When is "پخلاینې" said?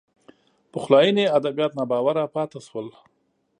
0.71-1.25